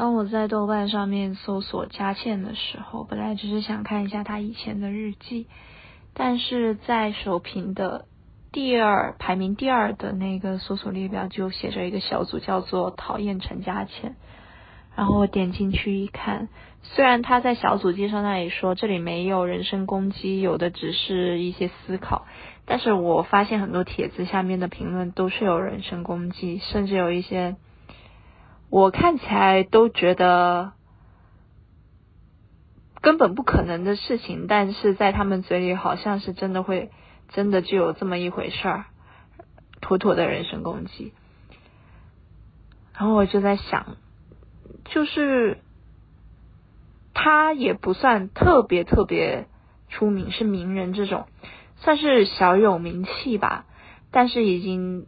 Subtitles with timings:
[0.00, 5.46] 当我在豆瓣上面搜索佳倩的时候，本来只是想看一下她以前的日记，
[6.14, 8.06] 但是在首屏的
[8.50, 14.16] 第二排名第二的那个搜索列表就写着一个小组叫做“讨厌陈佳倩”，
[14.96, 16.48] 然后我点进去一看，
[16.82, 22.24] 虽然他在小组介绍那里说这里没有人身攻击，有的只是一些思考，
[22.64, 27.56] 但是我发现很多帖子下面的评论都是有人身攻击，甚至有一些。
[28.70, 30.72] 我看起来都觉得
[33.00, 36.92] 根本不可能的事情，但是在他们嘴里好像是真的会，
[37.30, 38.84] 真的就有这么一回事儿，
[39.80, 41.12] 妥妥的人身攻击。
[42.94, 43.96] 然后我就在想，
[44.84, 45.58] 就是
[47.12, 49.48] 他也不算特别特别
[49.88, 51.26] 出名，是名人这种，
[51.76, 53.66] 算是小有名气吧，
[54.12, 55.06] 但是已经。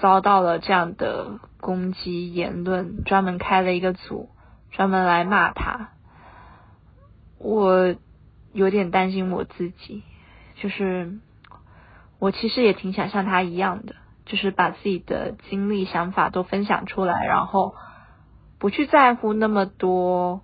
[0.00, 4.30] 遭到了这样的攻击言论，专门开了一个组，
[4.70, 5.90] 专门来骂他。
[7.38, 7.94] 我
[8.52, 10.02] 有点担心我自己，
[10.56, 11.18] 就是
[12.18, 13.94] 我其实也挺想像他一样的，
[14.26, 17.74] 就是把自己的经历、想法都分享出来，然后
[18.58, 20.42] 不去在乎那么多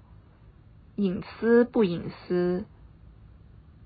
[0.97, 2.67] 隐私不隐私、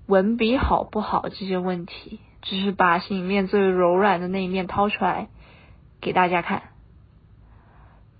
[0.07, 5.29] 文笔好不好这些问题，只是把心里面最柔软的那一面掏出来。
[6.03, 6.63] 给大家看，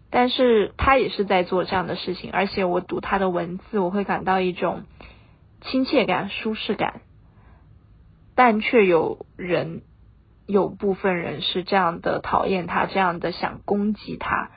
[0.10, 4.84] 但是他也是在做这样的事情，而且我读他的文字，我会感到一种
[5.62, 7.02] 亲切感、舒适感，
[8.36, 9.82] 但却有人
[10.48, 14.50] 有部分人是这样的讨厌他，这样的想攻击他，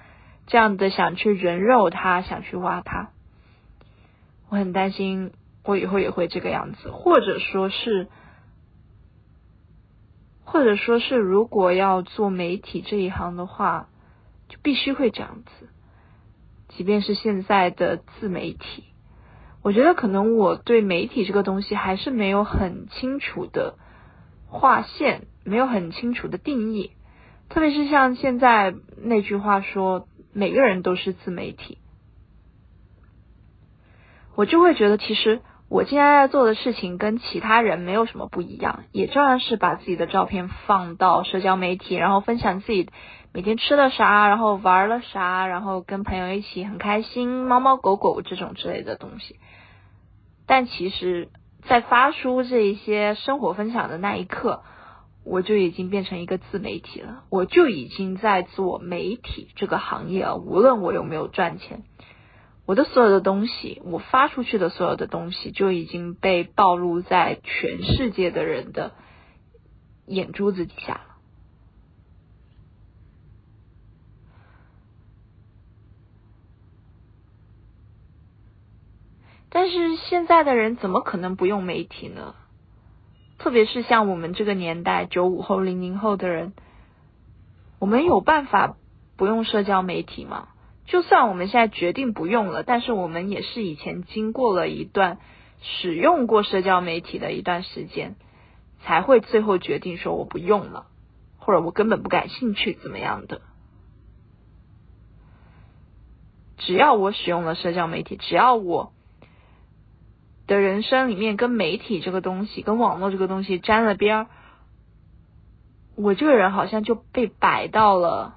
[0.46, 3.10] 这样的想去人肉他，想去挖他。
[4.48, 5.32] 我很担心
[5.64, 8.06] 我以后也会这个样子，或者说是。
[10.56, 13.90] 或者说是，如果要做媒体这一行的话，
[14.48, 15.68] 就必须会这样子。
[16.68, 18.84] 即便是现在的自媒体，
[19.62, 23.74] 我觉得可能我对媒体这个东西还是没有很清楚的
[24.46, 26.92] 划线，没有很清楚的定义。
[27.50, 31.76] 特别是像现在那句话说，每个人都是自媒体，
[34.34, 35.42] 我就会觉得其实。
[35.68, 42.88] 我今天在做的事情跟其他人没有什么不一样，也照样是把自己的照片放到社交媒体，然后分享自己
[43.32, 49.40] 每天吃了啥，然后玩了啥，然后跟朋友一起很开心，猫猫狗狗这种之类的东西。
[50.46, 51.30] 但其实，
[51.68, 54.62] 在发出这一些生活分享的那一刻，
[55.24, 61.82] 我就已经变成一个自媒体了，我就已经在做媒体这个行业了，无论我有没有赚钱。
[62.66, 68.92] 我的所有的东西，我发出去的所有的东西，就已经被暴露在全世界的人的
[70.04, 71.00] 眼珠子底下了。
[79.48, 82.34] 但是现在的人怎么可能不用媒体呢？
[83.38, 86.52] 特别是像我们这个年代，九五后、零零后的人，
[87.78, 88.76] 我们有办法
[89.16, 90.48] 不用社交媒体吗？
[90.86, 95.18] 就算我们现在决定不用了，但是我们也是以前经过了一段
[95.60, 98.14] 使用过社交媒体的一段时间，
[98.82, 100.86] 才会最后决定说我不用了，
[101.38, 103.40] 或者我根本不感兴趣怎么样的。
[106.58, 108.92] 只要我使用了社交媒体，只要我
[110.46, 114.26] 的人生里面跟媒体这个东西、跟网络这个东西沾了边儿，
[115.96, 118.34] 我这个人好像就被摆到了。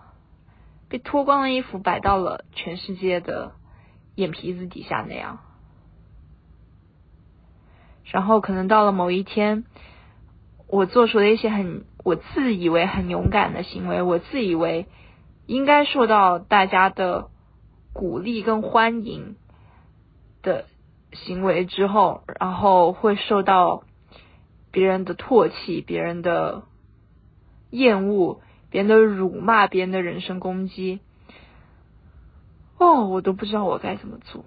[0.89, 3.53] 被脱光了衣服摆到了全世界的
[4.15, 5.39] 眼皮子底下那样，
[8.05, 9.65] 然后可能到了某一天，
[10.67, 14.87] 我做出了一些很我自以为很勇敢的行为，我自以为
[15.45, 17.29] 应该受到大家的
[17.93, 19.35] 鼓励跟欢迎
[20.41, 20.65] 的
[21.13, 23.83] 行为之后，然后会受到
[24.71, 26.63] 别人的唾弃、别人的
[27.69, 28.41] 厌恶。
[28.69, 30.99] 别人的辱骂，别人的人身攻击，
[32.77, 34.45] 哦，我都不知道我该怎么做。